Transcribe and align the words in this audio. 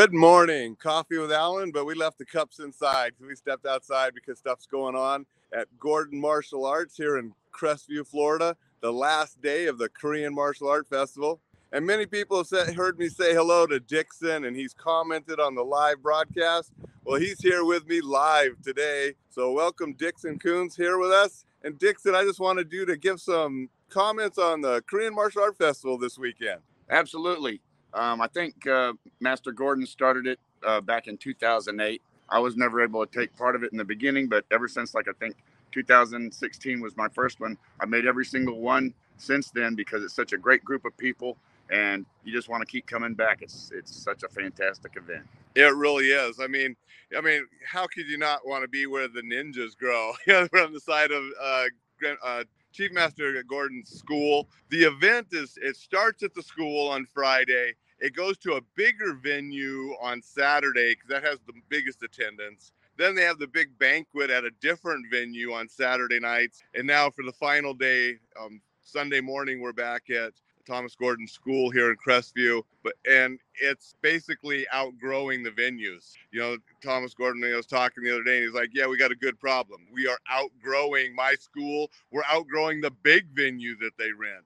Good 0.00 0.14
morning. 0.14 0.76
Coffee 0.76 1.18
with 1.18 1.30
Alain, 1.30 1.72
but 1.72 1.84
we 1.84 1.94
left 1.94 2.16
the 2.16 2.24
cups 2.24 2.58
inside. 2.58 3.12
We 3.20 3.36
stepped 3.36 3.66
outside 3.66 4.14
because 4.14 4.38
stuff's 4.38 4.64
going 4.64 4.96
on 4.96 5.26
at 5.52 5.68
Gordon 5.78 6.18
Martial 6.18 6.64
Arts 6.64 6.96
here 6.96 7.18
in 7.18 7.34
Crestview, 7.52 8.06
Florida, 8.06 8.56
the 8.80 8.94
last 8.94 9.42
day 9.42 9.66
of 9.66 9.76
the 9.76 9.90
Korean 9.90 10.34
Martial 10.34 10.70
Art 10.70 10.88
Festival. 10.88 11.42
And 11.70 11.84
many 11.84 12.06
people 12.06 12.38
have 12.38 12.46
said, 12.46 12.74
heard 12.74 12.98
me 12.98 13.10
say 13.10 13.34
hello 13.34 13.66
to 13.66 13.78
Dickson, 13.78 14.46
and 14.46 14.56
he's 14.56 14.72
commented 14.72 15.38
on 15.38 15.54
the 15.54 15.62
live 15.62 16.02
broadcast. 16.02 16.72
Well, 17.04 17.20
he's 17.20 17.42
here 17.42 17.66
with 17.66 17.86
me 17.86 18.00
live 18.00 18.56
today. 18.62 19.16
So, 19.28 19.52
welcome, 19.52 19.92
Dickson 19.92 20.38
Kunz, 20.38 20.74
here 20.74 20.96
with 20.96 21.10
us. 21.10 21.44
And, 21.62 21.78
Dickson, 21.78 22.14
I 22.14 22.24
just 22.24 22.40
wanted 22.40 22.72
you 22.72 22.86
to 22.86 22.96
give 22.96 23.20
some 23.20 23.68
comments 23.90 24.38
on 24.38 24.62
the 24.62 24.82
Korean 24.88 25.14
Martial 25.14 25.42
Art 25.42 25.58
Festival 25.58 25.98
this 25.98 26.18
weekend. 26.18 26.60
Absolutely. 26.88 27.60
Um, 27.94 28.20
I 28.20 28.28
think 28.28 28.66
uh, 28.66 28.92
Master 29.20 29.52
Gordon 29.52 29.86
started 29.86 30.26
it 30.26 30.38
uh, 30.66 30.80
back 30.80 31.08
in 31.08 31.16
2008. 31.16 32.02
I 32.28 32.38
was 32.38 32.56
never 32.56 32.82
able 32.82 33.04
to 33.04 33.18
take 33.18 33.36
part 33.36 33.56
of 33.56 33.64
it 33.64 33.72
in 33.72 33.78
the 33.78 33.84
beginning, 33.84 34.28
but 34.28 34.44
ever 34.50 34.68
since, 34.68 34.94
like, 34.94 35.08
I 35.08 35.12
think 35.18 35.36
2016 35.72 36.80
was 36.80 36.96
my 36.96 37.08
first 37.08 37.40
one, 37.40 37.58
I 37.80 37.86
made 37.86 38.06
every 38.06 38.24
single 38.24 38.60
one 38.60 38.94
since 39.16 39.50
then 39.50 39.74
because 39.74 40.02
it's 40.04 40.14
such 40.14 40.32
a 40.32 40.38
great 40.38 40.64
group 40.64 40.84
of 40.84 40.96
people 40.96 41.36
and 41.70 42.04
you 42.24 42.32
just 42.32 42.48
want 42.48 42.62
to 42.62 42.66
keep 42.66 42.86
coming 42.86 43.14
back. 43.14 43.42
It's 43.42 43.70
it's 43.74 43.94
such 43.94 44.22
a 44.22 44.28
fantastic 44.28 44.96
event. 44.96 45.26
It 45.54 45.74
really 45.74 46.06
is. 46.06 46.40
I 46.40 46.46
mean, 46.46 46.76
I 47.16 47.20
mean, 47.20 47.46
how 47.64 47.86
could 47.86 48.08
you 48.08 48.18
not 48.18 48.46
want 48.46 48.62
to 48.62 48.68
be 48.68 48.86
where 48.86 49.08
the 49.08 49.22
ninjas 49.22 49.76
grow? 49.76 50.12
We're 50.26 50.64
on 50.64 50.72
the 50.72 50.80
side 50.80 51.10
of 51.12 51.24
uh, 51.40 51.64
uh, 52.24 52.44
Chief 52.72 52.92
Master 52.92 53.42
Gordon's 53.42 53.90
school. 53.90 54.48
The 54.68 54.84
event 54.84 55.28
is 55.32 55.58
it 55.60 55.76
starts 55.76 56.22
at 56.22 56.34
the 56.34 56.42
school 56.42 56.88
on 56.88 57.06
Friday. 57.06 57.74
It 57.98 58.14
goes 58.14 58.38
to 58.38 58.54
a 58.54 58.60
bigger 58.76 59.14
venue 59.14 59.94
on 60.00 60.22
Saturday 60.22 60.94
because 60.94 61.08
that 61.08 61.24
has 61.24 61.38
the 61.46 61.52
biggest 61.68 62.02
attendance. 62.02 62.72
Then 62.96 63.14
they 63.14 63.22
have 63.22 63.38
the 63.38 63.46
big 63.46 63.78
banquet 63.78 64.30
at 64.30 64.44
a 64.44 64.50
different 64.60 65.06
venue 65.10 65.52
on 65.52 65.68
Saturday 65.68 66.20
nights. 66.20 66.62
And 66.74 66.86
now 66.86 67.10
for 67.10 67.24
the 67.24 67.32
final 67.32 67.74
day, 67.74 68.18
um, 68.40 68.60
Sunday 68.82 69.20
morning, 69.20 69.60
we're 69.60 69.72
back 69.72 70.10
at 70.10 70.32
Thomas 70.66 70.94
Gordon 70.94 71.26
School 71.26 71.70
here 71.70 71.90
in 71.90 71.96
Crestview, 71.96 72.62
but 72.82 72.94
and 73.08 73.38
it's 73.60 73.94
basically 74.02 74.66
outgrowing 74.72 75.42
the 75.42 75.50
venues. 75.50 76.12
You 76.32 76.40
know, 76.40 76.56
Thomas 76.82 77.14
Gordon 77.14 77.44
I 77.44 77.56
was 77.56 77.66
talking 77.66 78.04
the 78.04 78.12
other 78.12 78.24
day, 78.24 78.36
and 78.36 78.44
he's 78.44 78.54
like, 78.54 78.70
"Yeah, 78.72 78.86
we 78.86 78.96
got 78.96 79.12
a 79.12 79.16
good 79.16 79.38
problem. 79.38 79.86
We 79.92 80.06
are 80.06 80.18
outgrowing 80.28 81.14
my 81.14 81.34
school. 81.34 81.90
We're 82.10 82.24
outgrowing 82.30 82.80
the 82.80 82.90
big 82.90 83.26
venue 83.34 83.76
that 83.78 83.92
they 83.98 84.12
rent." 84.12 84.44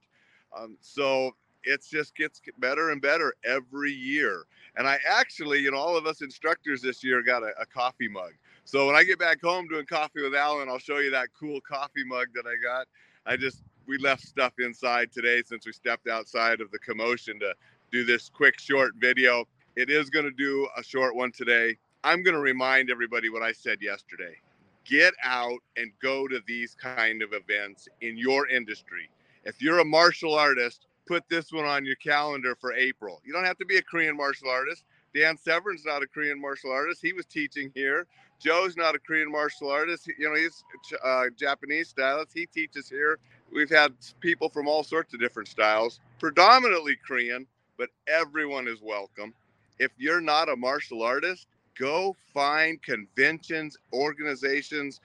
Um, 0.57 0.77
so 0.81 1.33
it 1.65 1.85
just 1.89 2.15
gets 2.15 2.41
better 2.59 2.91
and 2.91 3.01
better 3.01 3.35
every 3.45 3.93
year. 3.93 4.45
And 4.77 4.87
I 4.87 4.99
actually, 5.09 5.61
you 5.61 5.71
know, 5.71 5.79
all 5.79 5.97
of 5.97 6.07
us 6.07 6.21
instructors 6.21 6.83
this 6.83 7.03
year 7.03 7.23
got 7.23 7.43
a, 7.43 7.53
a 7.61 7.67
coffee 7.67 8.09
mug. 8.09 8.33
So 8.65 8.87
when 8.87 8.97
I 8.97 9.05
get 9.05 9.19
back 9.19 9.41
home 9.43 9.69
doing 9.69 9.87
coffee 9.87 10.23
with 10.23 10.35
Alain, 10.35 10.69
I'll 10.69 10.79
show 10.79 10.99
you 10.99 11.11
that 11.11 11.29
cool 11.39 11.61
coffee 11.61 12.05
mug 12.05 12.29
that 12.35 12.45
I 12.47 12.55
got. 12.63 12.87
I 13.27 13.37
just 13.37 13.63
we 13.87 13.99
left 13.99 14.23
stuff 14.23 14.55
inside 14.59 15.13
today 15.13 15.43
since 15.45 15.67
we 15.67 15.73
stepped 15.73 16.09
outside 16.09 16.61
of 16.61 16.71
the 16.71 16.79
commotion 16.79 17.39
to 17.41 17.55
do 17.91 18.05
this 18.05 18.29
quick 18.29 18.59
short 18.59 18.95
video. 18.99 19.45
It 19.77 19.91
is 19.91 20.11
going 20.11 20.25
to 20.25 20.31
do 20.31 20.69
a 20.77 20.83
short 20.83 21.17
one 21.17 21.33
today. 21.33 21.77
I'm 22.03 22.23
going 22.23 22.35
to 22.35 22.41
remind 22.41 22.91
everybody 22.91 23.31
what 23.31 23.43
I 23.43 23.53
said 23.53 23.79
yesterday. 23.81 24.37
Get 24.85 25.15
out 25.23 25.61
and 25.77 25.91
go 26.03 26.29
to 26.29 26.41
these 26.47 26.75
kind 26.75 27.23
of 27.23 27.33
events 27.33 27.89
in 28.03 28.17
your 28.19 28.49
industry. 28.49 29.09
If 29.45 29.61
you're 29.61 29.79
a 29.79 29.85
martial 29.85 30.35
artist, 30.35 30.87
put 31.07 31.25
this 31.29 31.53
one 31.53 31.65
on 31.65 31.85
your 31.85 31.97
calendar 31.97 32.55
for 32.61 32.73
April. 32.75 33.21
You 33.25 33.33
don't 33.33 33.45
have 33.45 33.59
to 33.59 33.67
be 33.67 33.79
a 33.79 33.83
Korean 33.83 34.17
martial 34.17 34.51
artist. 34.51 34.85
Dan 35.15 35.37
Severn's 35.37 35.85
not 35.85 36.03
a 36.03 36.07
Korean 36.07 36.41
martial 36.41 36.73
artist. 36.73 37.01
He 37.03 37.13
was 37.13 37.27
teaching 37.27 37.71
here. 37.75 38.07
Joe's 38.41 38.77
not 38.77 38.95
a 38.95 38.99
Korean 38.99 39.31
martial 39.31 39.71
artist. 39.71 40.09
You 40.19 40.29
know, 40.29 40.35
he's 40.35 40.65
a 41.03 41.07
uh, 41.07 41.25
Japanese 41.37 41.89
stylist. 41.89 42.33
He 42.35 42.47
teaches 42.47 42.89
here. 42.89 43.19
We've 43.53 43.71
had 43.71 43.95
people 44.21 44.49
from 44.49 44.67
all 44.67 44.83
sorts 44.83 45.15
of 45.15 45.21
different 45.21 45.49
styles, 45.49 46.01
predominantly 46.19 46.97
Korean, 47.07 47.47
but 47.79 47.91
everyone 48.09 48.67
is 48.67 48.83
welcome. 48.83 49.33
If 49.79 49.93
you're 49.97 50.21
not 50.21 50.49
a 50.49 50.57
martial 50.57 51.03
artist, 51.03 51.47
go 51.79 52.17
find 52.33 52.83
conventions, 52.83 53.77
organizations, 53.93 55.01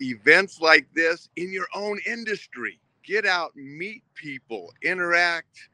events 0.00 0.60
like 0.60 0.86
this 0.94 1.30
in 1.36 1.52
your 1.52 1.66
own 1.74 1.98
industry. 2.06 2.78
Get 3.02 3.26
out, 3.26 3.54
meet 3.56 4.02
people, 4.14 4.72
interact, 4.82 5.68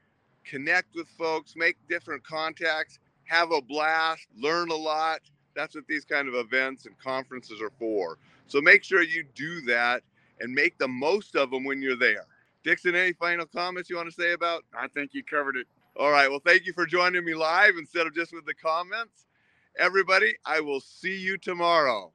connect 0.45 0.95
with 0.95 1.09
folks, 1.19 1.55
make 1.57 1.77
different 1.89 2.25
contacts, 2.25 2.99
have 3.31 3.53
a 3.53 3.63
blast, 3.63 4.27
learn 4.37 4.71
a 4.71 4.75
lot. 4.75 5.21
That's 5.55 5.77
what 5.77 5.87
these 5.87 6.05
kind 6.05 6.27
of 6.27 6.35
events 6.35 6.87
and 6.87 6.99
conferences 6.99 7.63
are 7.63 7.71
for. 7.79 8.19
So 8.49 8.61
make 8.61 8.83
sure 8.83 9.03
you 9.03 9.25
do 9.37 9.61
that 9.63 10.03
and 10.41 10.53
make 10.53 10.77
the 10.79 10.89
most 10.89 11.37
of 11.37 11.51
them 11.51 11.65
when 11.65 11.81
you're 11.81 11.97
there. 11.97 12.27
Dickson, 12.65 12.97
any 12.97 13.13
final 13.13 13.47
comments 13.47 13.89
you 13.89 13.97
want 13.97 14.09
to 14.09 14.21
say 14.21 14.33
about? 14.33 14.65
I 14.77 14.89
think 14.89 15.15
you 15.15 15.23
covered 15.23 15.57
it. 15.57 15.69
All 15.97 16.11
right. 16.11 16.29
Well, 16.29 16.43
thank 16.45 16.67
you 16.67 16.73
for 16.73 16.87
joining 16.87 17.25
me 17.25 17.35
live 17.35 17.75
instead 17.79 18.07
of 18.07 18.15
just 18.15 18.33
with 18.33 18.47
the 18.47 18.55
comments. 18.55 19.27
Everybody, 19.79 20.35
I 20.45 20.61
will 20.61 20.81
see 20.81 21.17
you 21.17 21.39
tomorrow. 21.39 22.13